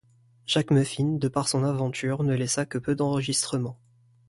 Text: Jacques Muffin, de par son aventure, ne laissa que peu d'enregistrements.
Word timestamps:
Jacques 0.47 0.71
Muffin, 0.71 1.19
de 1.19 1.27
par 1.27 1.47
son 1.47 1.63
aventure, 1.63 2.23
ne 2.23 2.33
laissa 2.33 2.65
que 2.65 2.79
peu 2.79 2.95
d'enregistrements. 2.95 3.77